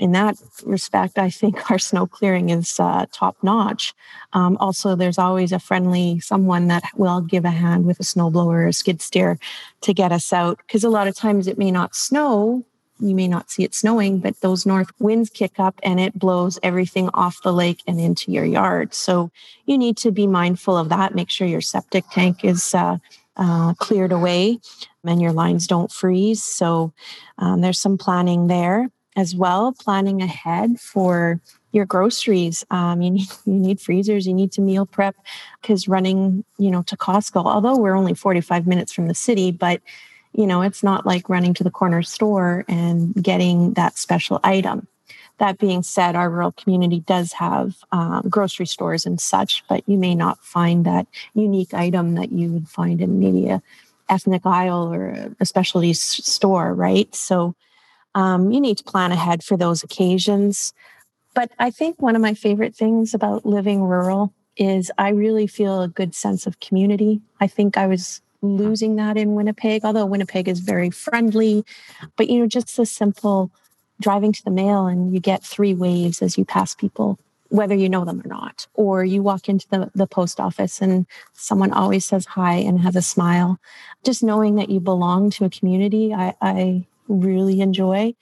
in 0.03 0.11
that 0.11 0.35
respect, 0.65 1.17
I 1.17 1.29
think 1.29 1.71
our 1.71 1.79
snow 1.79 2.05
clearing 2.05 2.49
is 2.49 2.77
uh, 2.77 3.05
top 3.13 3.37
notch. 3.41 3.93
Um, 4.33 4.57
also, 4.59 4.97
there's 4.97 5.17
always 5.17 5.53
a 5.53 5.59
friendly 5.59 6.19
someone 6.19 6.67
that 6.67 6.83
will 6.97 7.21
give 7.21 7.45
a 7.45 7.51
hand 7.51 7.85
with 7.85 8.01
a 8.01 8.03
snowblower 8.03 8.47
or 8.47 8.67
a 8.67 8.73
skid 8.73 9.01
steer 9.01 9.39
to 9.79 9.93
get 9.93 10.11
us 10.11 10.33
out. 10.33 10.57
Because 10.57 10.83
a 10.83 10.89
lot 10.89 11.07
of 11.07 11.15
times 11.15 11.47
it 11.47 11.57
may 11.57 11.71
not 11.71 11.95
snow, 11.95 12.65
you 12.99 13.15
may 13.15 13.29
not 13.29 13.49
see 13.49 13.63
it 13.63 13.73
snowing, 13.73 14.19
but 14.19 14.41
those 14.41 14.65
north 14.65 14.91
winds 14.99 15.29
kick 15.29 15.57
up 15.57 15.79
and 15.83 16.01
it 16.01 16.19
blows 16.19 16.59
everything 16.63 17.09
off 17.13 17.41
the 17.41 17.53
lake 17.53 17.81
and 17.87 17.97
into 17.97 18.29
your 18.29 18.43
yard. 18.43 18.93
So 18.93 19.31
you 19.67 19.77
need 19.77 19.95
to 19.97 20.11
be 20.11 20.27
mindful 20.27 20.75
of 20.75 20.89
that. 20.89 21.15
Make 21.15 21.29
sure 21.29 21.47
your 21.47 21.61
septic 21.61 22.03
tank 22.11 22.43
is 22.43 22.75
uh, 22.75 22.97
uh, 23.37 23.73
cleared 23.75 24.11
away 24.11 24.59
and 25.05 25.21
your 25.21 25.31
lines 25.31 25.65
don't 25.65 25.93
freeze. 25.93 26.43
So 26.43 26.91
um, 27.37 27.61
there's 27.61 27.79
some 27.79 27.97
planning 27.97 28.47
there 28.47 28.89
as 29.15 29.35
well, 29.35 29.73
planning 29.73 30.21
ahead 30.21 30.79
for 30.79 31.39
your 31.71 31.85
groceries. 31.85 32.63
Um, 32.71 33.01
you 33.01 33.11
need 33.11 33.29
you 33.45 33.53
need 33.53 33.81
freezers. 33.81 34.25
You 34.27 34.33
need 34.33 34.51
to 34.53 34.61
meal 34.61 34.85
prep 34.85 35.15
because 35.61 35.87
running, 35.87 36.43
you 36.57 36.71
know, 36.71 36.83
to 36.83 36.97
Costco. 36.97 37.45
Although 37.45 37.77
we're 37.77 37.95
only 37.95 38.13
forty 38.13 38.41
five 38.41 38.67
minutes 38.67 38.93
from 38.93 39.07
the 39.07 39.15
city, 39.15 39.51
but 39.51 39.81
you 40.33 40.47
know, 40.47 40.61
it's 40.61 40.81
not 40.83 41.05
like 41.05 41.29
running 41.29 41.53
to 41.53 41.63
the 41.63 41.71
corner 41.71 42.01
store 42.01 42.65
and 42.67 43.13
getting 43.21 43.73
that 43.73 43.97
special 43.97 44.39
item. 44.43 44.87
That 45.39 45.57
being 45.57 45.83
said, 45.83 46.15
our 46.15 46.29
rural 46.29 46.51
community 46.51 46.99
does 47.01 47.33
have 47.33 47.75
um, 47.91 48.23
grocery 48.29 48.67
stores 48.67 49.05
and 49.05 49.19
such, 49.19 49.63
but 49.67 49.83
you 49.87 49.97
may 49.97 50.15
not 50.15 50.43
find 50.43 50.85
that 50.85 51.07
unique 51.33 51.73
item 51.73 52.15
that 52.15 52.31
you 52.31 52.51
would 52.51 52.69
find 52.69 53.01
in 53.01 53.19
maybe 53.19 53.49
a 53.49 53.61
ethnic 54.09 54.45
aisle 54.45 54.93
or 54.93 55.33
a 55.39 55.45
specialty 55.45 55.93
store, 55.93 56.73
right? 56.73 57.13
So 57.15 57.55
um, 58.15 58.51
you 58.51 58.59
need 58.59 58.77
to 58.77 58.83
plan 58.83 59.11
ahead 59.11 59.43
for 59.43 59.57
those 59.57 59.83
occasions. 59.83 60.73
But 61.33 61.51
I 61.59 61.71
think 61.71 62.01
one 62.01 62.15
of 62.15 62.21
my 62.21 62.33
favorite 62.33 62.75
things 62.75 63.13
about 63.13 63.45
living 63.45 63.81
rural 63.83 64.33
is 64.55 64.91
I 64.97 65.09
really 65.09 65.47
feel 65.47 65.81
a 65.81 65.87
good 65.87 66.13
sense 66.13 66.45
of 66.45 66.59
community. 66.59 67.21
I 67.39 67.47
think 67.47 67.75
I 67.75 67.87
was 67.87 68.21
losing 68.41 68.97
that 68.97 69.17
in 69.17 69.35
Winnipeg, 69.35 69.83
although 69.83 70.05
Winnipeg 70.05 70.47
is 70.47 70.59
very 70.59 70.89
friendly. 70.89 71.65
But, 72.17 72.29
you 72.29 72.39
know, 72.39 72.47
just 72.47 72.77
the 72.77 72.85
simple 72.85 73.49
driving 73.99 74.33
to 74.33 74.43
the 74.43 74.51
mail 74.51 74.85
and 74.85 75.13
you 75.13 75.19
get 75.19 75.43
three 75.43 75.73
waves 75.73 76.21
as 76.21 76.37
you 76.37 76.45
pass 76.45 76.75
people, 76.75 77.17
whether 77.49 77.73
you 77.73 77.89
know 77.89 78.05
them 78.05 78.21
or 78.21 78.27
not. 78.27 78.67
Or 78.73 79.03
you 79.03 79.23
walk 79.23 79.49
into 79.49 79.67
the, 79.69 79.89
the 79.95 80.07
post 80.07 80.39
office 80.39 80.81
and 80.81 81.07
someone 81.33 81.71
always 81.71 82.05
says 82.05 82.25
hi 82.25 82.55
and 82.55 82.79
has 82.81 82.95
a 82.95 83.01
smile. 83.01 83.59
Just 84.03 84.21
knowing 84.21 84.55
that 84.55 84.69
you 84.69 84.79
belong 84.79 85.29
to 85.31 85.45
a 85.45 85.49
community, 85.49 86.13
I, 86.13 86.35
I 86.41 86.85
really 87.07 87.61
enjoy. 87.61 88.15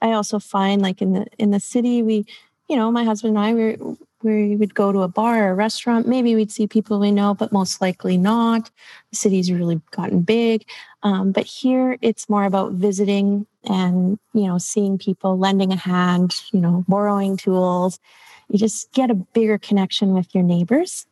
I 0.00 0.12
also 0.12 0.38
find 0.38 0.80
like 0.82 1.02
in 1.02 1.12
the 1.12 1.26
in 1.38 1.50
the 1.50 1.60
city, 1.60 2.02
we, 2.02 2.26
you 2.68 2.76
know, 2.76 2.90
my 2.90 3.04
husband 3.04 3.36
and 3.36 3.44
I 3.44 3.52
we 3.54 3.76
we 4.22 4.56
would 4.56 4.74
go 4.74 4.90
to 4.90 5.02
a 5.02 5.08
bar 5.08 5.44
or 5.44 5.50
a 5.50 5.54
restaurant. 5.54 6.08
Maybe 6.08 6.34
we'd 6.34 6.50
see 6.50 6.66
people 6.66 6.98
we 6.98 7.12
know, 7.12 7.34
but 7.34 7.52
most 7.52 7.80
likely 7.80 8.16
not. 8.16 8.70
The 9.10 9.16
city's 9.16 9.52
really 9.52 9.80
gotten 9.92 10.22
big. 10.22 10.64
Um, 11.02 11.30
but 11.30 11.44
here 11.44 11.96
it's 12.02 12.28
more 12.28 12.44
about 12.44 12.72
visiting 12.72 13.46
and, 13.64 14.18
you 14.34 14.46
know, 14.46 14.58
seeing 14.58 14.98
people, 14.98 15.38
lending 15.38 15.72
a 15.72 15.76
hand, 15.76 16.34
you 16.52 16.60
know, 16.60 16.84
borrowing 16.88 17.36
tools. 17.36 18.00
You 18.48 18.58
just 18.58 18.90
get 18.92 19.10
a 19.10 19.14
bigger 19.14 19.58
connection 19.58 20.14
with 20.14 20.34
your 20.34 20.42
neighbors. 20.42 21.06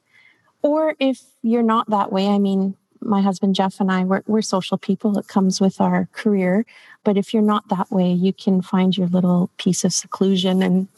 Or 0.63 0.97
if 0.99 1.23
you're 1.43 1.63
not 1.63 1.89
that 1.91 2.11
way, 2.11 2.27
I 2.27 2.39
mean, 2.39 2.77
my 3.01 3.23
husband 3.23 3.55
Jeff 3.55 3.81
and 3.81 3.91
I, 3.91 4.05
we're, 4.05 4.23
we're 4.27 4.43
social 4.43 4.79
people. 4.79 5.19
It 5.19 5.29
comes 5.29 5.61
with 5.61 5.81
our 5.81 6.09
career. 6.13 6.65
But 7.05 7.17
if 7.17 7.33
you're 7.33 7.43
not 7.43 7.69
that 7.69 7.91
way, 7.91 8.13
you 8.13 8.33
can 8.33 8.63
find 8.63 8.97
your 8.97 9.09
little 9.09 9.51
piece 9.59 9.85
of 9.85 9.93
seclusion 9.93 10.63
and 10.63 10.89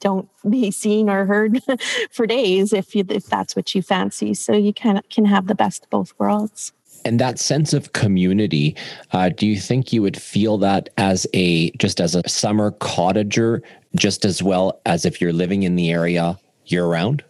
don't 0.00 0.28
be 0.48 0.70
seen 0.70 1.08
or 1.08 1.24
heard 1.24 1.60
for 2.10 2.26
days 2.26 2.72
if 2.72 2.94
you 2.94 3.04
if 3.08 3.26
that's 3.26 3.56
what 3.56 3.74
you 3.74 3.82
fancy. 3.82 4.34
So 4.34 4.52
you 4.52 4.72
of 4.98 5.08
can 5.08 5.24
have 5.24 5.46
the 5.46 5.54
best 5.54 5.84
of 5.84 5.90
both 5.90 6.12
worlds. 6.18 6.72
And 7.04 7.20
that 7.20 7.38
sense 7.38 7.72
of 7.72 7.92
community, 7.92 8.74
uh, 9.12 9.28
do 9.28 9.46
you 9.46 9.60
think 9.60 9.92
you 9.92 10.02
would 10.02 10.20
feel 10.20 10.58
that 10.58 10.88
as 10.98 11.26
a 11.34 11.70
just 11.72 12.00
as 12.00 12.14
a 12.14 12.28
summer 12.28 12.72
cottager, 12.72 13.62
just 13.94 14.24
as 14.24 14.42
well 14.42 14.80
as 14.86 15.04
if 15.04 15.20
you're 15.20 15.32
living 15.32 15.62
in 15.62 15.76
the 15.76 15.90
area 15.90 16.38
year 16.66 16.86
round? 16.86 17.22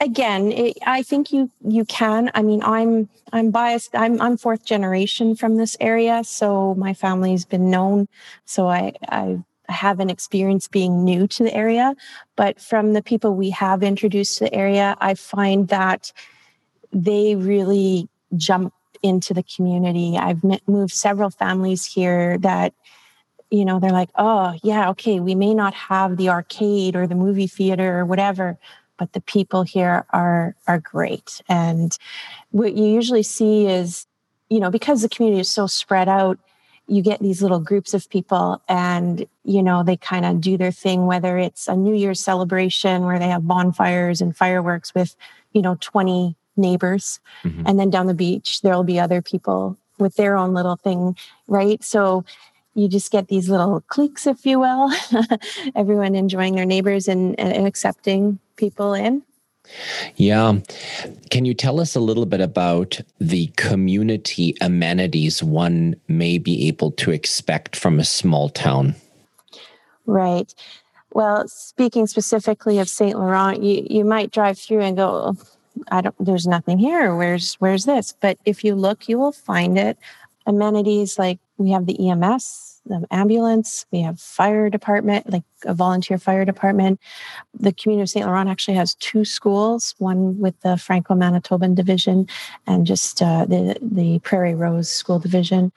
Again 0.00 0.52
it, 0.52 0.78
i 0.86 1.02
think 1.02 1.32
you 1.32 1.50
you 1.64 1.84
can. 1.84 2.30
I 2.34 2.42
mean 2.42 2.62
i'm 2.62 3.08
i'm 3.32 3.50
biased. 3.50 3.94
I'm 3.94 4.20
i'm 4.20 4.36
fourth 4.36 4.64
generation 4.64 5.34
from 5.34 5.56
this 5.56 5.76
area 5.80 6.22
so 6.24 6.74
my 6.74 6.94
family's 6.94 7.44
been 7.44 7.70
known. 7.70 8.08
So 8.44 8.68
i 8.68 8.92
i 9.08 9.38
have 9.68 10.00
an 10.00 10.08
experience 10.08 10.66
being 10.66 11.04
new 11.04 11.26
to 11.26 11.42
the 11.44 11.54
area. 11.54 11.94
But 12.36 12.58
from 12.60 12.94
the 12.94 13.02
people 13.02 13.34
we 13.34 13.50
have 13.50 13.82
introduced 13.82 14.38
to 14.38 14.44
the 14.44 14.54
area 14.54 14.96
i 15.00 15.14
find 15.14 15.68
that 15.68 16.12
they 16.92 17.34
really 17.36 18.08
jump 18.36 18.72
into 19.02 19.32
the 19.32 19.44
community. 19.44 20.16
I've 20.16 20.42
moved 20.66 20.92
several 20.92 21.30
families 21.30 21.84
here 21.86 22.38
that 22.38 22.74
you 23.50 23.64
know 23.64 23.78
they're 23.78 23.90
like 23.90 24.10
oh 24.16 24.54
yeah 24.62 24.90
okay 24.90 25.20
we 25.20 25.34
may 25.34 25.54
not 25.54 25.72
have 25.72 26.16
the 26.18 26.28
arcade 26.28 26.94
or 26.94 27.06
the 27.06 27.14
movie 27.14 27.46
theater 27.46 27.98
or 27.98 28.04
whatever 28.04 28.58
but 28.98 29.12
the 29.12 29.20
people 29.20 29.62
here 29.62 30.04
are 30.10 30.54
are 30.66 30.78
great. 30.78 31.40
And 31.48 31.96
what 32.50 32.74
you 32.74 32.84
usually 32.84 33.22
see 33.22 33.66
is, 33.66 34.06
you 34.50 34.60
know, 34.60 34.70
because 34.70 35.02
the 35.02 35.08
community 35.08 35.40
is 35.40 35.48
so 35.48 35.66
spread 35.66 36.08
out, 36.08 36.38
you 36.88 37.02
get 37.02 37.20
these 37.20 37.42
little 37.42 37.60
groups 37.60 37.94
of 37.94 38.08
people 38.08 38.62
and 38.68 39.26
you 39.44 39.62
know 39.62 39.82
they 39.82 39.96
kind 39.96 40.24
of 40.24 40.40
do 40.40 40.56
their 40.56 40.72
thing 40.72 41.06
whether 41.06 41.38
it's 41.38 41.68
a 41.68 41.76
new 41.76 41.94
year's 41.94 42.20
celebration 42.20 43.04
where 43.04 43.18
they 43.18 43.28
have 43.28 43.46
bonfires 43.46 44.20
and 44.20 44.36
fireworks 44.36 44.94
with 44.94 45.14
you 45.52 45.62
know 45.62 45.76
20 45.80 46.34
neighbors 46.56 47.20
mm-hmm. 47.44 47.62
and 47.66 47.78
then 47.78 47.90
down 47.90 48.06
the 48.06 48.14
beach 48.14 48.62
there'll 48.62 48.84
be 48.84 48.98
other 48.98 49.22
people 49.22 49.76
with 49.98 50.16
their 50.16 50.36
own 50.36 50.54
little 50.54 50.76
thing 50.76 51.14
right 51.46 51.84
so 51.84 52.24
you 52.74 52.88
just 52.88 53.10
get 53.10 53.28
these 53.28 53.48
little 53.48 53.80
cliques 53.88 54.26
if 54.26 54.46
you 54.46 54.60
will 54.60 54.90
everyone 55.74 56.14
enjoying 56.14 56.54
their 56.54 56.64
neighbors 56.64 57.08
and, 57.08 57.38
and 57.38 57.66
accepting 57.66 58.38
people 58.56 58.94
in. 58.94 59.22
Yeah. 60.16 60.60
Can 61.30 61.44
you 61.44 61.54
tell 61.54 61.80
us 61.80 61.94
a 61.94 62.00
little 62.00 62.24
bit 62.24 62.40
about 62.40 63.00
the 63.20 63.48
community 63.56 64.54
amenities 64.60 65.42
one 65.42 65.96
may 66.08 66.38
be 66.38 66.68
able 66.68 66.92
to 66.92 67.10
expect 67.10 67.76
from 67.76 67.98
a 67.98 68.04
small 68.04 68.48
town? 68.48 68.94
Right. 70.06 70.54
Well, 71.12 71.48
speaking 71.48 72.06
specifically 72.06 72.78
of 72.78 72.88
St. 72.88 73.18
Laurent, 73.18 73.62
you, 73.62 73.86
you 73.88 74.04
might 74.04 74.30
drive 74.30 74.58
through 74.58 74.80
and 74.80 74.96
go, 74.96 75.08
oh, 75.10 75.36
I 75.90 76.00
don't 76.00 76.14
there's 76.18 76.46
nothing 76.46 76.78
here. 76.78 77.14
Where's 77.14 77.54
where's 77.54 77.84
this? 77.84 78.14
But 78.20 78.38
if 78.44 78.64
you 78.64 78.74
look, 78.74 79.08
you 79.08 79.18
will 79.18 79.32
find 79.32 79.78
it. 79.78 79.98
Amenities 80.46 81.18
like 81.18 81.38
we 81.58 81.70
have 81.72 81.86
the 81.86 82.08
EMS, 82.08 82.80
the 82.86 83.06
ambulance, 83.10 83.84
we 83.92 84.00
have 84.00 84.20
fire 84.20 84.70
department, 84.70 85.30
like 85.30 85.42
a 85.64 85.74
volunteer 85.74 86.18
fire 86.18 86.44
department. 86.44 87.00
The 87.52 87.72
community 87.72 88.02
of 88.02 88.10
St. 88.10 88.24
Laurent 88.24 88.48
actually 88.48 88.76
has 88.76 88.94
two 88.94 89.24
schools, 89.24 89.94
one 89.98 90.38
with 90.38 90.58
the 90.60 90.76
Franco 90.76 91.14
Manitoban 91.14 91.74
division 91.74 92.28
and 92.66 92.86
just 92.86 93.20
uh, 93.20 93.44
the, 93.44 93.76
the 93.82 94.20
Prairie 94.20 94.54
Rose 94.54 94.88
School 94.88 95.18
Division. 95.18 95.72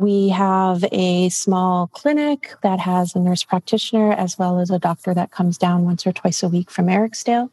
We 0.00 0.28
have 0.28 0.84
a 0.92 1.28
small 1.28 1.88
clinic 1.88 2.54
that 2.62 2.78
has 2.78 3.16
a 3.16 3.18
nurse 3.18 3.42
practitioner 3.42 4.12
as 4.12 4.38
well 4.38 4.60
as 4.60 4.70
a 4.70 4.78
doctor 4.78 5.12
that 5.12 5.32
comes 5.32 5.58
down 5.58 5.84
once 5.84 6.06
or 6.06 6.12
twice 6.12 6.44
a 6.44 6.48
week 6.48 6.70
from 6.70 6.86
Eriksdale. 6.86 7.50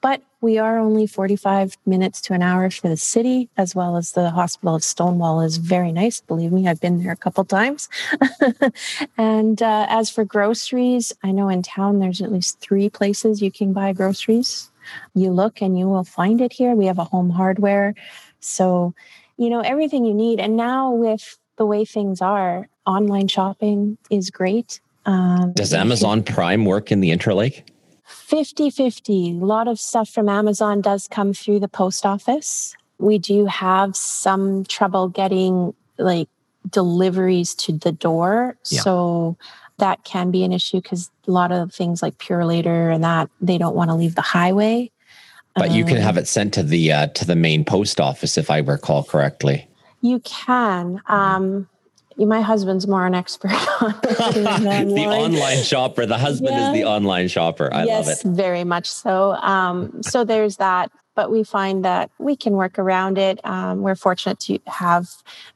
But 0.00 0.20
we 0.40 0.58
are 0.58 0.76
only 0.76 1.06
45 1.06 1.78
minutes 1.86 2.20
to 2.22 2.34
an 2.34 2.42
hour 2.42 2.68
for 2.68 2.88
the 2.88 2.96
city, 2.96 3.48
as 3.56 3.76
well 3.76 3.96
as 3.96 4.12
the 4.12 4.30
Hospital 4.30 4.74
of 4.74 4.82
Stonewall 4.82 5.40
is 5.40 5.56
very 5.56 5.92
nice. 5.92 6.20
Believe 6.20 6.50
me, 6.50 6.66
I've 6.66 6.80
been 6.80 7.00
there 7.00 7.12
a 7.12 7.16
couple 7.16 7.44
times. 7.44 7.88
and 9.16 9.62
uh, 9.62 9.86
as 9.88 10.10
for 10.10 10.24
groceries, 10.24 11.12
I 11.22 11.30
know 11.30 11.48
in 11.48 11.62
town 11.62 12.00
there's 12.00 12.20
at 12.20 12.32
least 12.32 12.58
three 12.60 12.90
places 12.90 13.40
you 13.40 13.52
can 13.52 13.72
buy 13.72 13.92
groceries. 13.92 14.70
You 15.14 15.30
look 15.30 15.62
and 15.62 15.78
you 15.78 15.88
will 15.88 16.04
find 16.04 16.40
it 16.40 16.52
here. 16.52 16.74
We 16.74 16.86
have 16.86 16.98
a 16.98 17.04
home 17.04 17.30
hardware. 17.30 17.94
So, 18.40 18.94
you 19.38 19.48
know, 19.48 19.60
everything 19.60 20.04
you 20.04 20.12
need. 20.12 20.40
And 20.40 20.56
now 20.56 20.90
with 20.90 21.38
the 21.56 21.66
way 21.66 21.84
things 21.84 22.20
are, 22.20 22.68
online 22.86 23.28
shopping 23.28 23.98
is 24.10 24.30
great. 24.30 24.80
Um, 25.06 25.52
Does 25.54 25.74
Amazon 25.74 26.22
Prime 26.22 26.64
work 26.64 26.90
in 26.90 27.00
the 27.00 27.10
Interlake? 27.10 27.62
50 28.04 28.70
50. 28.70 29.30
A 29.30 29.44
lot 29.44 29.68
of 29.68 29.78
stuff 29.78 30.08
from 30.08 30.28
Amazon 30.28 30.80
does 30.80 31.08
come 31.08 31.32
through 31.32 31.60
the 31.60 31.68
post 31.68 32.04
office. 32.04 32.74
We 32.98 33.18
do 33.18 33.46
have 33.46 33.96
some 33.96 34.64
trouble 34.64 35.08
getting 35.08 35.74
like 35.98 36.28
deliveries 36.70 37.54
to 37.54 37.72
the 37.72 37.92
door. 37.92 38.56
Yeah. 38.70 38.80
So 38.80 39.36
that 39.78 40.04
can 40.04 40.30
be 40.30 40.44
an 40.44 40.52
issue 40.52 40.80
because 40.80 41.10
a 41.26 41.30
lot 41.30 41.50
of 41.50 41.72
things 41.72 42.02
like 42.02 42.18
Purolator 42.18 42.94
and 42.94 43.02
that 43.02 43.30
they 43.40 43.58
don't 43.58 43.74
want 43.74 43.90
to 43.90 43.94
leave 43.94 44.14
the 44.14 44.22
highway. 44.22 44.90
But 45.56 45.70
um, 45.70 45.76
you 45.76 45.84
can 45.84 45.96
have 45.96 46.16
it 46.16 46.28
sent 46.28 46.54
to 46.54 46.62
the 46.62 46.92
uh, 46.92 47.06
to 47.08 47.24
the 47.24 47.36
main 47.36 47.64
post 47.64 48.00
office 48.00 48.36
if 48.36 48.50
I 48.50 48.58
recall 48.58 49.04
correctly. 49.04 49.68
You 50.04 50.20
can. 50.20 51.00
Um, 51.06 51.66
my 52.18 52.42
husband's 52.42 52.86
more 52.86 53.06
an 53.06 53.14
expert 53.14 53.52
on 53.80 53.92
the 54.02 55.06
online 55.08 55.62
shopper. 55.62 56.04
The 56.04 56.18
husband 56.18 56.50
yeah. 56.54 56.68
is 56.68 56.74
the 56.74 56.84
online 56.84 57.26
shopper. 57.28 57.72
I 57.72 57.84
yes, 57.84 58.06
love 58.06 58.34
it. 58.34 58.36
Very 58.36 58.64
much 58.64 58.90
so. 58.90 59.32
Um, 59.32 60.02
so 60.02 60.22
there's 60.22 60.58
that. 60.58 60.92
But 61.14 61.30
we 61.30 61.42
find 61.42 61.86
that 61.86 62.10
we 62.18 62.36
can 62.36 62.52
work 62.52 62.78
around 62.78 63.16
it. 63.16 63.40
Um, 63.46 63.80
we're 63.80 63.94
fortunate 63.94 64.40
to 64.40 64.58
have 64.66 65.08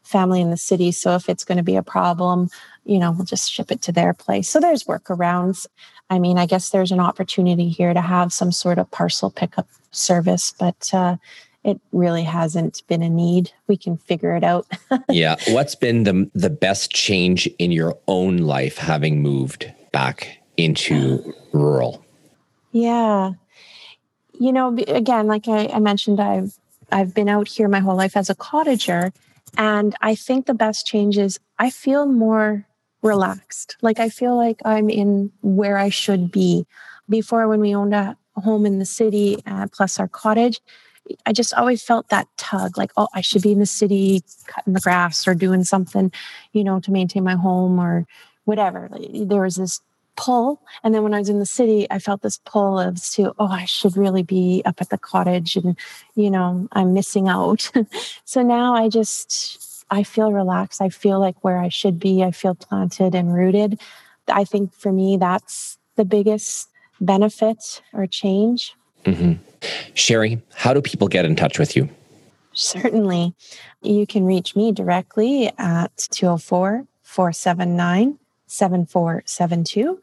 family 0.03 0.41
in 0.41 0.51
the 0.51 0.57
city. 0.57 0.93
So 0.93 1.15
if 1.15 1.29
it's 1.29 1.45
going 1.45 1.59
to 1.59 1.65
be 1.65 1.77
a 1.77 1.83
problem, 1.83 2.49
you 2.87 2.99
know, 2.99 3.11
we'll 3.11 3.27
just 3.27 3.53
ship 3.53 3.71
it 3.71 3.83
to 3.83 3.93
their 3.93 4.15
place. 4.15 4.49
So 4.49 4.61
there's 4.61 4.85
workarounds. 4.85 5.67
I 6.09 6.21
mean, 6.21 6.39
I 6.39 6.47
guess 6.47 6.71
there's 6.71 6.93
an 6.93 7.01
opportunity 7.01 7.69
here 7.69 7.93
to 7.93 8.01
have 8.01 8.33
some 8.33 8.51
sort 8.51 8.79
of 8.79 8.91
parcel 8.93 9.31
pickup 9.31 9.69
service, 9.91 10.55
but 10.59 10.91
uh, 10.95 11.17
it 11.65 11.81
really 11.93 12.23
hasn't 12.23 12.83
been 12.87 13.03
a 13.03 13.11
need. 13.11 13.53
We 13.67 13.77
can 13.77 13.97
figure 13.97 14.37
it 14.37 14.45
out. 14.45 14.67
yeah. 15.09 15.37
What's 15.49 15.75
been 15.75 16.05
the 16.05 16.31
the 16.35 16.51
best 16.51 16.91
change 16.93 17.47
in 17.59 17.73
your 17.73 17.99
own 18.07 18.39
life 18.39 18.79
having 18.79 19.23
moved 19.23 19.71
back 19.93 20.39
into 20.57 21.35
rural? 21.53 22.05
Yeah. 22.73 23.33
You 24.41 24.53
know, 24.53 24.77
again, 24.87 25.27
like 25.27 25.49
I, 25.49 25.67
I 25.67 25.81
mentioned, 25.81 26.21
I've 26.21 26.59
I've 26.91 27.15
been 27.15 27.29
out 27.29 27.49
here 27.49 27.69
my 27.69 27.81
whole 27.81 27.97
life 27.97 28.17
as 28.17 28.31
a 28.31 28.35
cottager. 28.35 29.13
And 29.57 29.97
I 30.01 30.15
think 30.15 30.47
the 30.47 30.55
best 30.55 30.87
change 30.87 31.19
is 31.19 31.41
I 31.59 31.71
feel 31.71 32.07
more 32.07 32.67
relaxed. 33.03 33.77
Like 33.83 33.99
I 33.99 34.09
feel 34.09 34.37
like 34.37 34.61
I'm 34.65 34.91
in 34.91 35.33
where 35.43 35.79
I 35.79 35.89
should 35.89 36.31
be. 36.31 36.67
Before, 37.09 37.49
when 37.49 37.61
we 37.61 37.75
owned 37.75 37.95
a 37.95 38.17
home 38.37 38.67
in 38.67 38.79
the 38.79 38.85
city, 38.85 39.43
uh, 39.47 39.67
plus 39.73 39.99
our 39.99 40.09
cottage, 40.09 40.61
I 41.27 41.33
just 41.33 41.55
always 41.55 41.83
felt 41.83 42.09
that 42.09 42.29
tug 42.37 42.77
like, 42.77 42.93
oh, 42.97 43.09
I 43.15 43.21
should 43.21 43.43
be 43.43 43.53
in 43.53 43.59
the 43.59 43.67
city 43.67 44.23
cutting 44.47 44.73
the 44.73 44.81
grass 44.81 45.27
or 45.27 45.35
doing 45.35 45.65
something, 45.65 46.13
you 46.53 46.65
know, 46.65 46.81
to 46.81 46.91
maintain 46.91 47.25
my 47.25 47.35
home 47.35 47.79
or 47.79 48.07
whatever. 48.45 48.91
There 49.13 49.43
was 49.43 49.57
this 49.57 49.81
pull. 50.17 50.61
And 50.83 50.95
then 50.95 51.03
when 51.05 51.15
I 51.15 51.21
was 51.21 51.29
in 51.29 51.39
the 51.39 51.47
city, 51.47 51.87
I 51.91 51.99
felt 51.99 52.23
this 52.23 52.41
pull 52.45 52.79
of 52.79 53.03
to, 53.13 53.33
oh, 53.39 53.47
I 53.47 53.65
should 53.65 53.97
really 53.97 54.25
be 54.25 54.63
up 54.65 54.81
at 54.81 54.91
the 54.91 54.99
cottage 54.99 55.57
and, 55.57 55.79
you 56.17 56.31
know, 56.31 56.69
I'm 56.73 56.93
missing 56.93 57.29
out. 57.29 57.71
so 58.25 58.43
now 58.43 58.75
I 58.75 58.89
just, 58.89 59.85
I 59.91 60.03
feel 60.03 60.33
relaxed. 60.33 60.83
I 60.83 60.89
feel 60.89 61.21
like 61.21 61.37
where 61.45 61.59
I 61.59 61.69
should 61.69 61.99
be. 62.01 62.25
I 62.25 62.33
feel 62.33 62.55
planted 62.55 63.15
and 63.15 63.33
rooted. 63.33 63.81
I 64.27 64.45
think 64.45 64.75
for 64.75 64.93
me, 64.93 65.17
that's 65.17 65.79
the 65.97 66.05
biggest 66.05 66.69
benefit 67.01 67.81
or 67.93 68.07
change. 68.07 68.75
Mm-hmm. 69.05 69.43
Sherry, 69.95 70.41
how 70.55 70.73
do 70.73 70.83
people 70.83 71.09
get 71.09 71.25
in 71.25 71.37
touch 71.37 71.59
with 71.59 71.77
you? 71.77 71.89
Certainly. 72.53 73.35
You 73.83 74.07
can 74.07 74.25
reach 74.25 74.57
me 74.57 74.73
directly 74.73 75.53
at 75.59 75.97
204 76.11 76.87
479 77.03 78.19
7472. 78.47 80.01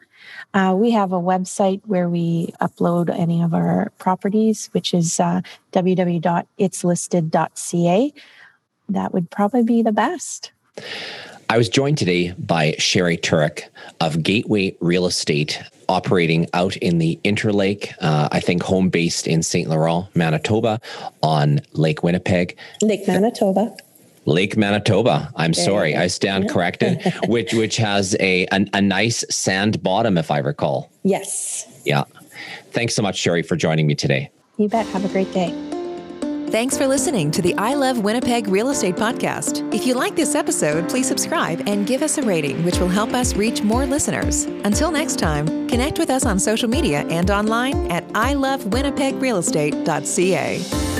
Uh, 0.53 0.75
we 0.77 0.91
have 0.91 1.11
a 1.11 1.19
website 1.19 1.81
where 1.85 2.07
we 2.09 2.53
upload 2.61 3.09
any 3.09 3.41
of 3.43 3.53
our 3.53 3.91
properties, 3.97 4.69
which 4.71 4.93
is 4.93 5.19
uh, 5.19 5.41
www.itslisted.ca. 5.73 8.13
That 8.87 9.13
would 9.13 9.31
probably 9.31 9.63
be 9.63 9.81
the 9.81 9.91
best. 9.91 10.51
I 11.49 11.57
was 11.57 11.67
joined 11.69 11.97
today 11.97 12.33
by 12.33 12.75
Sherry 12.79 13.17
Turek 13.17 13.63
of 13.99 14.21
Gateway 14.23 14.77
Real 14.79 15.05
Estate, 15.05 15.61
operating 15.89 16.47
out 16.53 16.75
in 16.77 16.97
the 16.99 17.19
Interlake, 17.23 17.93
uh, 17.99 18.29
I 18.31 18.39
think 18.39 18.63
home 18.63 18.89
based 18.89 19.27
in 19.27 19.43
St. 19.43 19.69
Laurent, 19.69 20.13
Manitoba, 20.15 20.79
on 21.21 21.61
Lake 21.73 22.03
Winnipeg. 22.03 22.57
Lake 22.81 23.07
Manitoba. 23.07 23.75
Lake 24.25 24.57
Manitoba. 24.57 25.31
I'm 25.35 25.51
there 25.51 25.65
sorry, 25.65 25.95
I 25.95 26.07
stand 26.07 26.49
corrected. 26.49 27.01
which 27.27 27.53
which 27.53 27.77
has 27.77 28.15
a, 28.19 28.47
a 28.51 28.65
a 28.73 28.81
nice 28.81 29.23
sand 29.29 29.83
bottom, 29.83 30.17
if 30.17 30.31
I 30.31 30.39
recall. 30.39 30.89
Yes. 31.03 31.67
Yeah. 31.85 32.05
Thanks 32.71 32.95
so 32.95 33.01
much, 33.01 33.17
Sherry, 33.17 33.43
for 33.43 33.55
joining 33.55 33.87
me 33.87 33.95
today. 33.95 34.29
You 34.57 34.67
bet. 34.67 34.85
Have 34.87 35.05
a 35.05 35.09
great 35.09 35.31
day. 35.31 35.74
Thanks 36.49 36.77
for 36.77 36.87
listening 36.87 37.31
to 37.31 37.41
the 37.41 37.53
I 37.57 37.73
Love 37.73 38.03
Winnipeg 38.03 38.47
Real 38.47 38.69
Estate 38.69 38.95
Podcast. 38.95 39.73
If 39.73 39.85
you 39.85 39.93
like 39.93 40.15
this 40.15 40.35
episode, 40.35 40.87
please 40.87 41.05
subscribe 41.07 41.67
and 41.67 41.85
give 41.85 42.01
us 42.01 42.17
a 42.17 42.21
rating, 42.21 42.63
which 42.63 42.77
will 42.77 42.87
help 42.87 43.13
us 43.13 43.35
reach 43.35 43.61
more 43.61 43.85
listeners. 43.85 44.45
Until 44.63 44.89
next 44.91 45.19
time, 45.19 45.67
connect 45.67 45.99
with 45.99 46.09
us 46.09 46.25
on 46.25 46.39
social 46.39 46.69
media 46.69 47.05
and 47.09 47.29
online 47.29 47.91
at 47.91 48.07
ilovewinnipegrealestate.ca. 48.09 50.94